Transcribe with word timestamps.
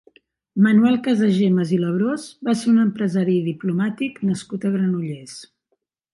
Manuel 0.67 0.95
Casagemas 1.07 1.73
i 1.77 1.79
Labrós 1.81 2.23
va 2.49 2.57
ser 2.63 2.73
un 2.73 2.81
empresari 2.85 3.37
i 3.43 3.45
diplomàtic 3.51 4.19
nascut 4.31 4.69
a 4.71 4.75
Granollers. 4.79 5.39